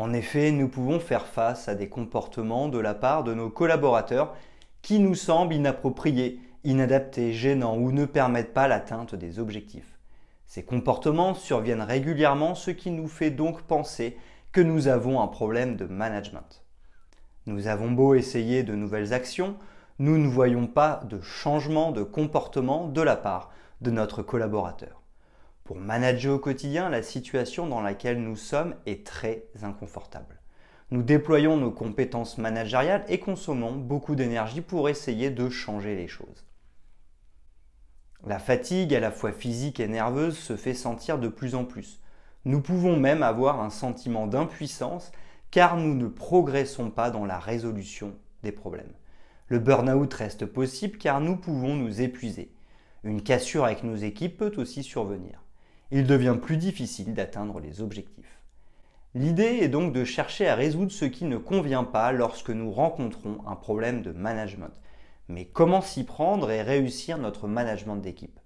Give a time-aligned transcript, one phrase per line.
[0.00, 4.32] En effet, nous pouvons faire face à des comportements de la part de nos collaborateurs
[4.80, 9.98] qui nous semblent inappropriés, inadaptés, gênants ou ne permettent pas l'atteinte des objectifs.
[10.46, 14.16] Ces comportements surviennent régulièrement, ce qui nous fait donc penser
[14.52, 16.62] que nous avons un problème de management.
[17.46, 19.56] Nous avons beau essayer de nouvelles actions,
[19.98, 25.02] nous ne voyons pas de changement de comportement de la part de notre collaborateur.
[25.68, 30.40] Pour manager au quotidien, la situation dans laquelle nous sommes est très inconfortable.
[30.90, 36.46] Nous déployons nos compétences managériales et consommons beaucoup d'énergie pour essayer de changer les choses.
[38.24, 42.00] La fatigue, à la fois physique et nerveuse, se fait sentir de plus en plus.
[42.46, 45.12] Nous pouvons même avoir un sentiment d'impuissance
[45.50, 48.94] car nous ne progressons pas dans la résolution des problèmes.
[49.48, 52.54] Le burn-out reste possible car nous pouvons nous épuiser.
[53.04, 55.42] Une cassure avec nos équipes peut aussi survenir
[55.90, 58.42] il devient plus difficile d'atteindre les objectifs.
[59.14, 63.38] L'idée est donc de chercher à résoudre ce qui ne convient pas lorsque nous rencontrons
[63.46, 64.72] un problème de management.
[65.28, 68.38] Mais comment s'y prendre et réussir notre management d'équipe?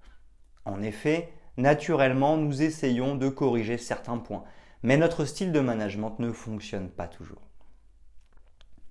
[0.65, 4.45] En effet, naturellement, nous essayons de corriger certains points,
[4.83, 7.43] mais notre style de management ne fonctionne pas toujours.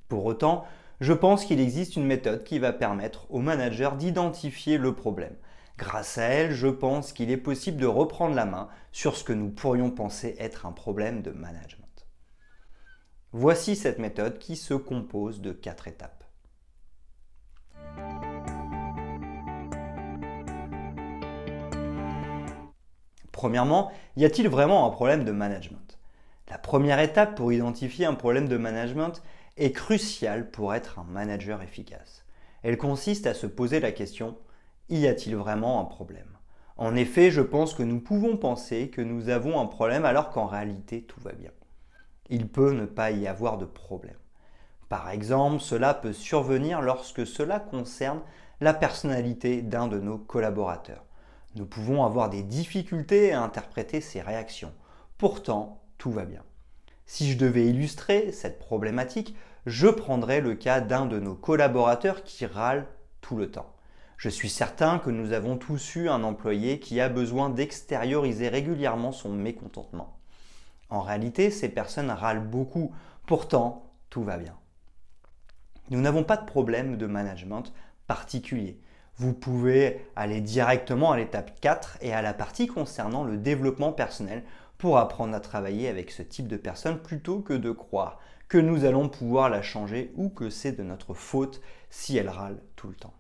[0.09, 0.65] Pour autant,
[0.99, 5.35] je pense qu'il existe une méthode qui va permettre au manager d'identifier le problème,
[5.81, 9.33] Grâce à elle, je pense qu'il est possible de reprendre la main sur ce que
[9.33, 12.07] nous pourrions penser être un problème de management.
[13.31, 16.23] Voici cette méthode qui se compose de quatre étapes.
[23.31, 25.97] Premièrement, y a-t-il vraiment un problème de management?
[26.47, 29.23] La première étape pour identifier un problème de management
[29.57, 32.23] est cruciale pour être un manager efficace.
[32.61, 34.37] Elle consiste à se poser la question
[34.89, 36.37] y a-t-il vraiment un problème?
[36.77, 40.47] En effet, je pense que nous pouvons penser que nous avons un problème alors qu'en
[40.47, 41.51] réalité tout va bien.
[42.29, 44.15] Il peut ne pas y avoir de problème.
[44.89, 48.21] Par exemple, cela peut survenir lorsque cela concerne
[48.61, 51.05] la personnalité d'un de nos collaborateurs.
[51.55, 54.73] Nous pouvons avoir des difficultés à interpréter ses réactions.
[55.17, 56.43] Pourtant, tout va bien.
[57.05, 62.45] Si je devais illustrer cette problématique, je prendrais le cas d'un de nos collaborateurs qui
[62.45, 62.87] râle
[63.19, 63.73] tout le temps.
[64.21, 69.11] Je suis certain que nous avons tous eu un employé qui a besoin d'extérioriser régulièrement
[69.11, 70.15] son mécontentement.
[70.91, 72.93] En réalité, ces personnes râlent beaucoup,
[73.25, 74.55] pourtant tout va bien.
[75.89, 77.73] Nous n'avons pas de problème de management
[78.05, 78.79] particulier.
[79.15, 84.43] Vous pouvez aller directement à l'étape 4 et à la partie concernant le développement personnel
[84.77, 88.85] pour apprendre à travailler avec ce type de personne plutôt que de croire que nous
[88.85, 92.93] allons pouvoir la changer ou que c'est de notre faute si elle râle tout le
[92.93, 93.15] temps.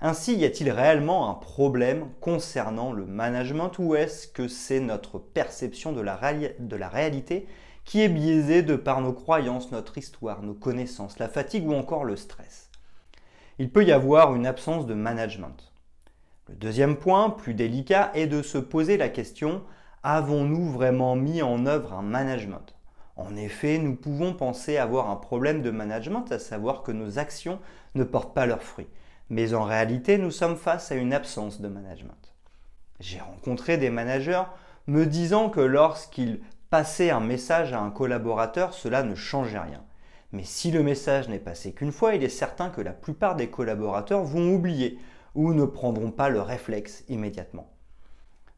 [0.00, 5.92] Ainsi, y a-t-il réellement un problème concernant le management ou est-ce que c'est notre perception
[5.92, 7.48] de la, réalité
[7.84, 12.04] qui est biaisée de par nos croyances, notre histoire, nos connaissances, la fatigue ou encore
[12.04, 12.70] le stress?
[13.58, 15.72] Il peut y avoir une absence de management.
[16.48, 19.62] Le deuxième point, plus délicat, est de se poser la question
[20.04, 22.76] avons-nous vraiment mis en œuvre un management?
[23.16, 27.58] En effet, nous pouvons penser avoir un problème de management, à savoir que nos actions
[27.96, 28.86] ne portent pas leurs fruits.
[29.30, 32.34] Mais en réalité, nous sommes face à une absence de management.
[33.00, 34.42] J'ai rencontré des managers
[34.86, 36.40] me disant que lorsqu'ils
[36.70, 39.84] passaient un message à un collaborateur, cela ne changeait rien.
[40.32, 43.48] Mais si le message n'est passé qu'une fois, il est certain que la plupart des
[43.48, 44.98] collaborateurs vont oublier
[45.34, 47.72] ou ne prendront pas le réflexe immédiatement.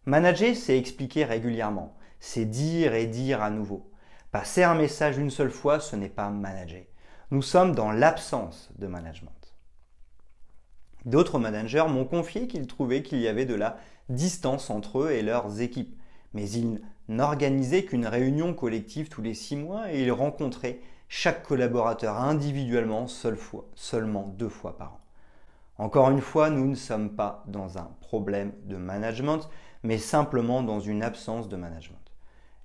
[0.07, 3.91] Manager, c'est expliquer régulièrement, c'est dire et dire à nouveau.
[4.33, 6.83] Passer un message une seule fois, ce n'est pas manager.
[7.31, 9.40] Nous sommes dans l'absence de management.
[11.07, 15.23] D'autres managers m'ont confié qu'ils trouvaient qu'il y avait de la distance entre eux et
[15.23, 15.99] leurs équipes,
[16.35, 22.19] mais ils n'organisaient qu'une réunion collective tous les six mois et ils rencontraient chaque collaborateur
[22.19, 23.39] individuellement seule
[23.75, 25.01] seulement deux fois par an.
[25.79, 29.49] Encore une fois, nous ne sommes pas dans un problème de management,
[29.83, 31.97] mais simplement dans une absence de management.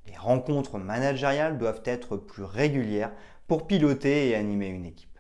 [0.08, 3.12] Les rencontres managériales doivent être plus régulières
[3.48, 5.15] pour piloter et animer une équipe.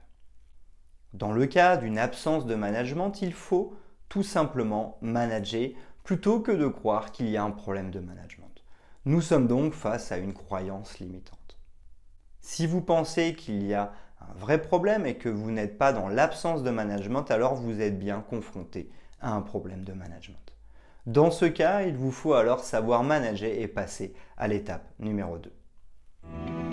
[1.15, 3.73] Dans le cas d'une absence de management, il faut
[4.09, 5.69] tout simplement manager
[6.03, 8.51] plutôt que de croire qu'il y a un problème de management.
[9.05, 11.57] Nous sommes donc face à une croyance limitante.
[12.41, 16.09] Si vous pensez qu'il y a un vrai problème et que vous n'êtes pas dans
[16.09, 18.91] l'absence de management, alors vous êtes bien confronté
[19.21, 20.53] à un problème de management.
[21.05, 26.64] Dans ce cas, il vous faut alors savoir manager et passer à l'étape numéro 2.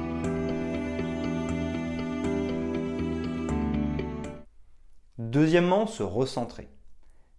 [5.32, 6.68] Deuxièmement, se recentrer.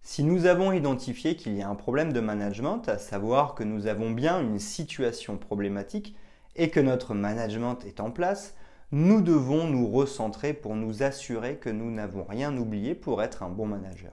[0.02, 3.86] Si nous avons identifié qu'il y a un problème de management, à savoir que nous
[3.86, 6.16] avons bien une situation problématique
[6.56, 8.56] et que notre management est en place,
[8.90, 13.48] nous devons nous recentrer pour nous assurer que nous n'avons rien oublié pour être un
[13.48, 14.10] bon manager.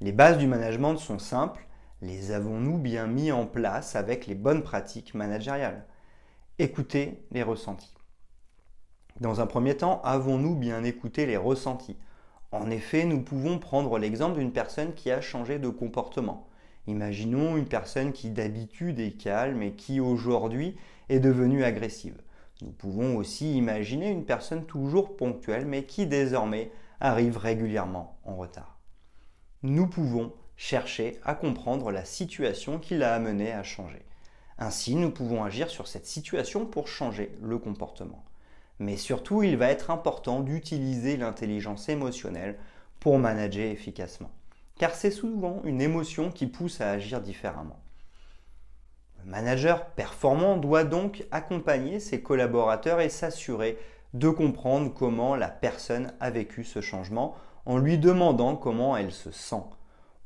[0.00, 1.66] Les bases du management sont simples,
[2.00, 5.84] les avons-nous bien mis en place avec les bonnes pratiques managériales?
[6.58, 7.92] Écoutez les ressentis.
[9.20, 11.98] Dans un premier temps, avons-nous bien écouté les ressentis?
[12.54, 16.46] En effet, nous pouvons prendre l'exemple d'une personne qui a changé de comportement.
[16.86, 20.76] Imaginons une personne qui d'habitude est calme et qui aujourd'hui
[21.08, 22.20] est devenue agressive.
[22.62, 26.70] Nous pouvons aussi imaginer une personne toujours ponctuelle mais qui désormais
[27.00, 28.78] arrive régulièrement en retard.
[29.64, 34.04] Nous pouvons chercher à comprendre la situation qui l'a amené à changer.
[34.58, 38.24] Ainsi, nous pouvons agir sur cette situation pour changer le comportement.
[38.78, 42.58] Mais surtout, il va être important d'utiliser l'intelligence émotionnelle
[43.00, 44.30] pour manager efficacement.
[44.78, 47.78] Car c'est souvent une émotion qui pousse à agir différemment.
[49.24, 53.78] Le manager performant doit donc accompagner ses collaborateurs et s'assurer
[54.12, 57.34] de comprendre comment la personne a vécu ce changement
[57.66, 59.62] en lui demandant comment elle se sent.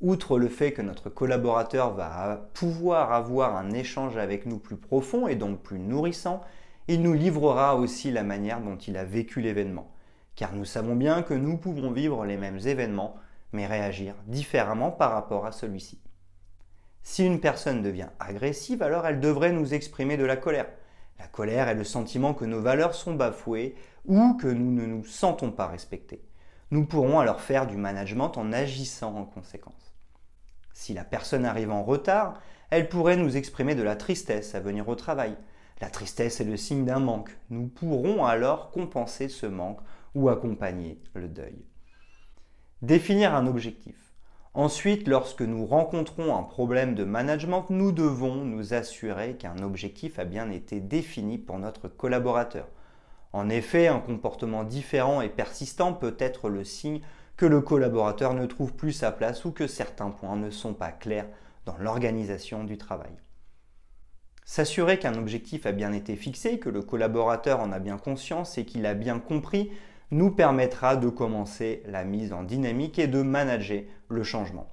[0.01, 5.27] Outre le fait que notre collaborateur va pouvoir avoir un échange avec nous plus profond
[5.27, 6.41] et donc plus nourrissant,
[6.89, 9.93] il nous livrera aussi la manière dont il a vécu l'événement.
[10.35, 13.17] Car nous savons bien que nous pouvons vivre les mêmes événements,
[13.53, 16.01] mais réagir différemment par rapport à celui-ci.
[17.03, 20.69] Si une personne devient agressive, alors elle devrait nous exprimer de la colère.
[21.19, 23.75] La colère est le sentiment que nos valeurs sont bafouées
[24.07, 26.23] ou que nous ne nous sentons pas respectés.
[26.71, 29.95] Nous pourrons alors faire du management en agissant en conséquence.
[30.73, 32.41] Si la personne arrive en retard,
[32.71, 35.37] elle pourrait nous exprimer de la tristesse à venir au travail,
[35.81, 37.37] la tristesse est le signe d'un manque.
[37.51, 39.81] Nous pourrons alors compenser ce manque
[40.15, 41.65] ou accompagner le deuil.
[42.83, 43.95] Définir un objectif.
[44.55, 50.25] Ensuite, lorsque nous rencontrons un problème de management, nous devons nous assurer qu'un objectif a
[50.25, 52.67] bien été défini pour notre collaborateur.
[53.33, 57.03] En effet, un comportement différent et persistant peut être le signe
[57.37, 60.91] que le collaborateur ne trouve plus sa place ou que certains points ne sont pas
[60.91, 61.29] clairs
[61.67, 63.13] dans l'organisation du travail.
[64.51, 68.65] S'assurer qu'un objectif a bien été fixé, que le collaborateur en a bien conscience et
[68.65, 69.71] qu'il a bien compris
[70.11, 74.73] nous permettra de commencer la mise en dynamique et de manager le changement.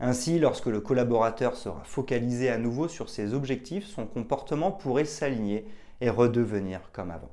[0.00, 5.66] Ainsi, lorsque le collaborateur sera focalisé à nouveau sur ses objectifs, son comportement pourrait s'aligner
[6.02, 7.32] et redevenir comme avant.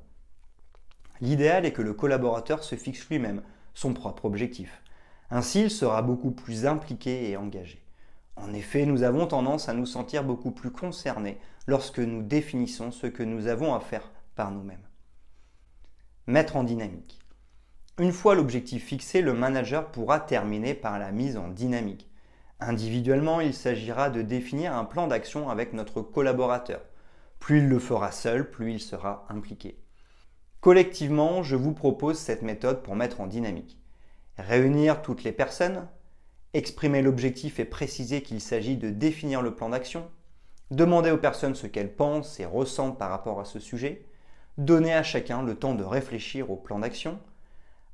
[1.20, 3.42] L'idéal est que le collaborateur se fixe lui-même
[3.74, 4.82] son propre objectif.
[5.30, 7.82] Ainsi, il sera beaucoup plus impliqué et engagé.
[8.36, 13.06] En effet, nous avons tendance à nous sentir beaucoup plus concernés lorsque nous définissons ce
[13.06, 14.86] que nous avons à faire par nous-mêmes.
[16.26, 17.20] Mettre en dynamique.
[17.98, 22.10] Une fois l'objectif fixé, le manager pourra terminer par la mise en dynamique.
[22.60, 26.80] Individuellement, il s'agira de définir un plan d'action avec notre collaborateur.
[27.38, 29.78] Plus il le fera seul, plus il sera impliqué.
[30.60, 33.78] Collectivement, je vous propose cette méthode pour mettre en dynamique.
[34.38, 35.86] Réunir toutes les personnes,
[36.54, 40.10] exprimer l'objectif et préciser qu'il s'agit de définir le plan d'action,
[40.70, 44.06] demander aux personnes ce qu'elles pensent et ressentent par rapport à ce sujet,
[44.58, 47.18] donner à chacun le temps de réfléchir au plan d'action,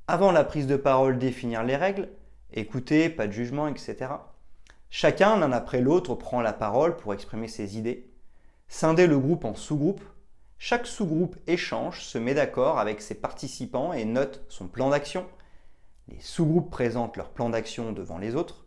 [0.07, 2.09] avant la prise de parole définir les règles,
[2.53, 4.11] écouter, pas de jugement, etc.
[4.89, 8.09] Chacun, l'un après l'autre, prend la parole pour exprimer ses idées,
[8.67, 10.03] scinder le groupe en sous-groupes,
[10.57, 15.25] chaque sous-groupe échange, se met d'accord avec ses participants et note son plan d'action,
[16.07, 18.65] les sous-groupes présentent leur plan d'action devant les autres.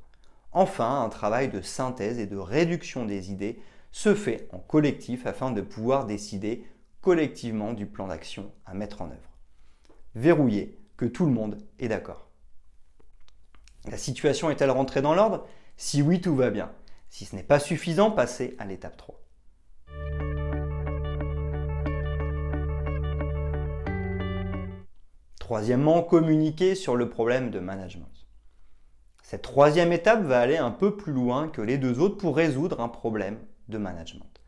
[0.53, 3.61] Enfin, un travail de synthèse et de réduction des idées
[3.95, 6.67] se fait en collectif afin de pouvoir décider
[7.01, 9.39] collectivement du plan d'action à mettre en œuvre.
[10.17, 12.29] Verrouiller que tout le monde est d'accord.
[13.89, 15.47] La situation est-elle rentrée dans l'ordre?
[15.77, 16.73] Si oui, tout va bien.
[17.09, 19.23] Si ce n'est pas suffisant, passez à l'étape 3.
[25.39, 28.27] Troisièmement, communiquer sur le problème de management.
[29.23, 32.81] Cette troisième étape va aller un peu plus loin que les deux autres pour résoudre
[32.81, 34.41] un problème de management.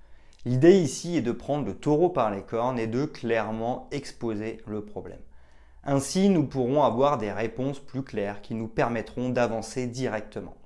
[0.44, 4.84] L'idée ici est de prendre le taureau par les cornes et de clairement exposer le
[4.84, 5.20] problème.
[5.82, 10.56] Ainsi, nous pourrons avoir des réponses plus claires qui nous permettront d'avancer directement.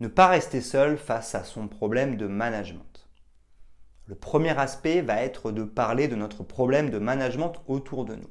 [0.00, 3.08] Ne pas rester seul face à son problème de management.
[4.06, 8.30] Le premier aspect va être de parler de notre problème de management autour de nous.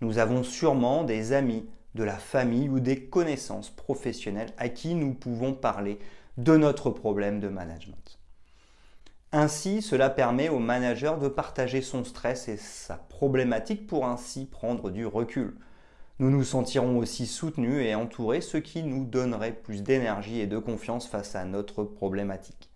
[0.00, 5.14] Nous avons sûrement des amis, de la famille ou des connaissances professionnelles à qui nous
[5.14, 5.98] pouvons parler
[6.36, 8.18] de notre problème de management.
[9.32, 14.90] Ainsi, cela permet au manager de partager son stress et sa problématique pour ainsi prendre
[14.90, 15.56] du recul.
[16.20, 20.58] Nous nous sentirons aussi soutenus et entourés, ce qui nous donnerait plus d'énergie et de
[20.58, 22.70] confiance face à notre problématique.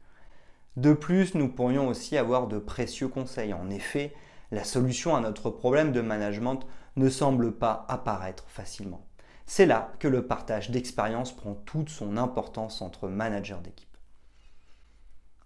[0.76, 3.52] De plus, nous pourrions aussi avoir de précieux conseils.
[3.52, 4.12] En effet,
[4.50, 6.60] la solution à notre problème de management
[6.96, 9.07] ne semble pas apparaître facilement.
[9.50, 13.96] C'est là que le partage d'expérience prend toute son importance entre managers d'équipe.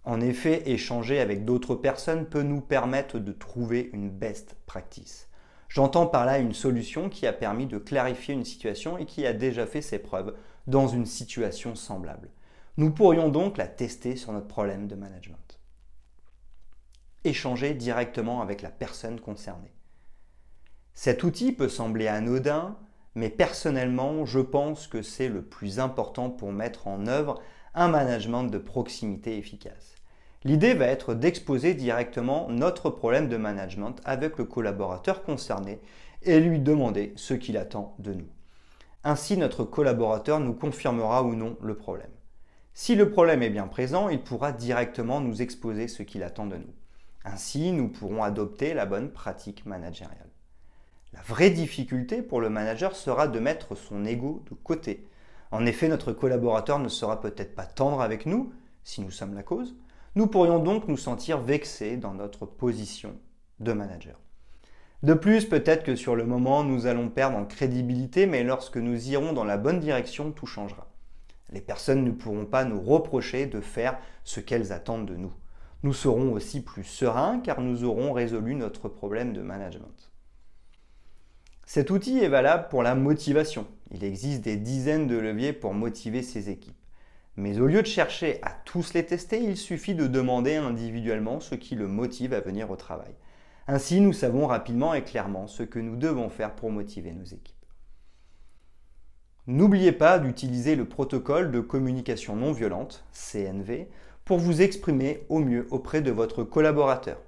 [0.03, 5.29] En effet, échanger avec d'autres personnes peut nous permettre de trouver une best practice.
[5.69, 9.31] J'entends par là une solution qui a permis de clarifier une situation et qui a
[9.31, 10.35] déjà fait ses preuves
[10.67, 12.29] dans une situation semblable.
[12.75, 15.59] Nous pourrions donc la tester sur notre problème de management.
[17.23, 19.73] Échanger directement avec la personne concernée.
[20.93, 22.77] Cet outil peut sembler anodin,
[23.15, 27.41] mais personnellement, je pense que c'est le plus important pour mettre en œuvre
[27.75, 29.95] un management de proximité efficace.
[30.43, 35.79] L'idée va être d'exposer directement notre problème de management avec le collaborateur concerné
[36.23, 38.27] et lui demander ce qu'il attend de nous.
[39.05, 42.11] Ainsi, notre collaborateur nous confirmera ou non le problème.
[42.73, 46.57] Si le problème est bien présent, il pourra directement nous exposer ce qu'il attend de
[46.57, 46.73] nous.
[47.23, 50.29] Ainsi, nous pourrons adopter la bonne pratique managériale.
[51.13, 55.07] La vraie difficulté pour le manager sera de mettre son ego de côté.
[55.51, 58.51] En effet, notre collaborateur ne sera peut-être pas tendre avec nous,
[58.83, 59.75] si nous sommes la cause,
[60.15, 63.15] nous pourrions donc nous sentir vexés dans notre position
[63.59, 64.19] de manager.
[65.03, 69.09] De plus, peut-être que sur le moment, nous allons perdre en crédibilité, mais lorsque nous
[69.09, 70.87] irons dans la bonne direction, tout changera.
[71.51, 75.33] Les personnes ne pourront pas nous reprocher de faire ce qu'elles attendent de nous.
[75.83, 80.12] Nous serons aussi plus sereins car nous aurons résolu notre problème de management.
[81.65, 83.67] Cet outil est valable pour la motivation.
[83.91, 86.75] Il existe des dizaines de leviers pour motiver ses équipes.
[87.35, 91.55] Mais au lieu de chercher à tous les tester, il suffit de demander individuellement ce
[91.55, 93.15] qui le motive à venir au travail.
[93.67, 97.55] Ainsi, nous savons rapidement et clairement ce que nous devons faire pour motiver nos équipes.
[99.47, 103.89] N'oubliez pas d'utiliser le protocole de communication non violente, CNV,
[104.25, 107.21] pour vous exprimer au mieux auprès de votre collaborateur.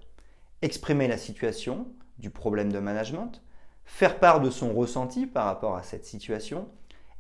[0.62, 1.88] Exprimer la situation
[2.20, 3.42] du problème de management,
[3.86, 6.68] faire part de son ressenti par rapport à cette situation,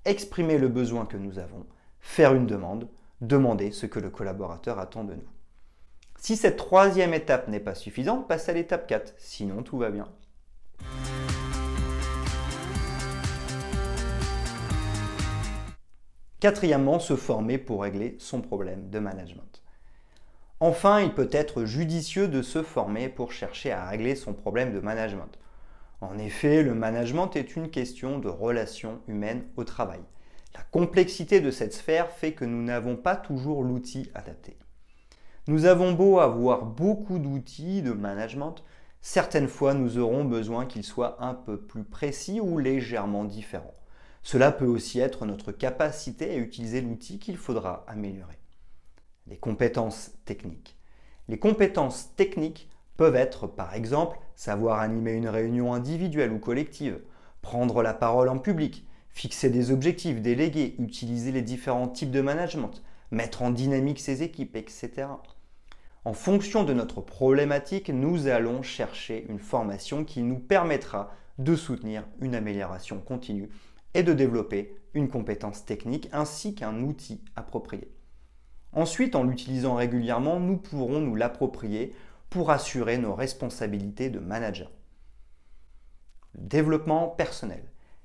[0.03, 1.65] exprimer le besoin que nous avons,
[1.99, 2.87] faire une demande,
[3.21, 5.29] demander ce que le collaborateur attend de nous.
[6.17, 10.07] Si cette troisième étape n'est pas suffisante, passe à l'étape 4, sinon tout va bien.
[16.39, 19.63] Quatrièmement, se former pour régler son problème de management.
[20.59, 24.79] Enfin, il peut être judicieux de se former pour chercher à régler son problème de
[24.79, 25.37] management.
[26.01, 30.01] En effet, le management est une question de relations humaines au travail.
[30.53, 34.57] La complexité de cette sphère fait que nous n'avons pas toujours l'outil adapté.
[35.47, 38.63] Nous avons beau avoir beaucoup d'outils de management,
[39.01, 43.73] certaines fois nous aurons besoin qu'ils soient un peu plus précis ou légèrement différents.
[44.23, 48.39] Cela peut aussi être notre capacité à utiliser l'outil qu'il faudra améliorer.
[49.27, 50.77] Les compétences techniques.
[51.27, 56.99] Les compétences techniques peuvent être par exemple savoir animer une réunion individuelle ou collective,
[57.41, 62.83] prendre la parole en public, fixer des objectifs, déléguer, utiliser les différents types de management,
[63.11, 65.07] mettre en dynamique ses équipes, etc.
[66.03, 72.03] En fonction de notre problématique, nous allons chercher une formation qui nous permettra de soutenir
[72.19, 73.49] une amélioration continue
[73.93, 77.89] et de développer une compétence technique ainsi qu'un outil approprié.
[78.73, 81.93] Ensuite, en l'utilisant régulièrement, nous pourrons nous l'approprier
[82.35, 84.69] pour assurer nos responsabilités de manager.
[86.37, 87.63] Développement personnel.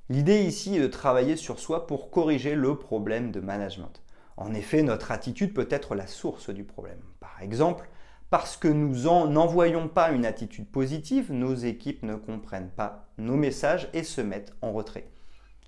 [0.09, 4.05] L'idée ici est de travailler sur soi pour corriger le problème de management.
[4.37, 7.01] En effet, notre attitude peut être la source du problème.
[7.19, 7.89] Par exemple,
[8.31, 8.95] parce que nous
[9.27, 14.55] n'envoyons pas une attitude positive, nos équipes ne comprennent pas nos messages et se mettent
[14.63, 15.11] en retrait.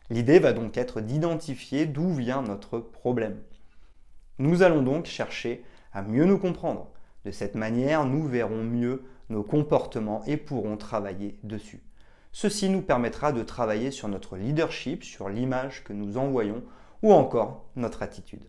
[0.09, 3.42] L'idée va donc être d'identifier d'où vient notre problème.
[4.38, 6.92] Nous allons donc chercher à mieux nous comprendre.
[7.25, 11.83] De cette manière, nous verrons mieux nos comportements et pourrons travailler dessus.
[12.33, 16.62] Ceci nous permettra de travailler sur notre leadership, sur l'image que nous envoyons
[17.02, 18.45] ou encore notre attitude.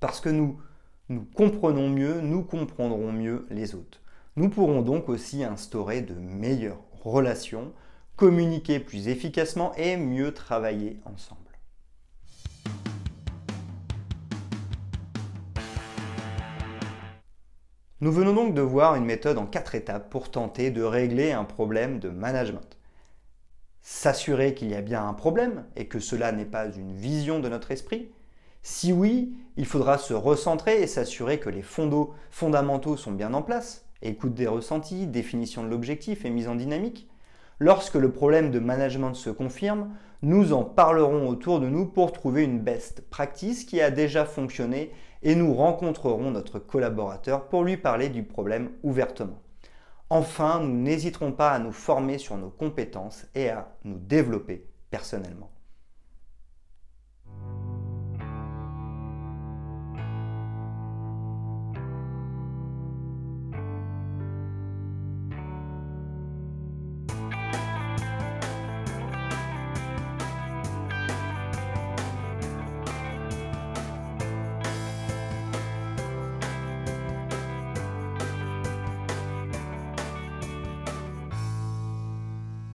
[0.00, 0.60] Parce que nous
[1.08, 4.02] nous comprenons mieux, nous comprendrons mieux les autres.
[4.36, 7.72] Nous pourrons donc aussi instaurer de meilleures relations,
[8.16, 11.47] communiquer plus efficacement et mieux travailler ensemble.
[18.00, 21.42] Nous venons donc de voir une méthode en quatre étapes pour tenter de régler un
[21.42, 22.78] problème de management.
[23.82, 27.48] S'assurer qu'il y a bien un problème et que cela n'est pas une vision de
[27.48, 28.12] notre esprit.
[28.62, 31.64] Si oui, il faudra se recentrer et s'assurer que les
[32.30, 33.84] fondamentaux sont bien en place.
[34.00, 37.10] Écoute des ressentis, définition de l'objectif et mise en dynamique.
[37.58, 39.90] Lorsque le problème de management se confirme,
[40.22, 44.92] nous en parlerons autour de nous pour trouver une best practice qui a déjà fonctionné
[45.22, 49.42] et nous rencontrerons notre collaborateur pour lui parler du problème ouvertement.
[50.10, 55.50] Enfin, nous n'hésiterons pas à nous former sur nos compétences et à nous développer personnellement.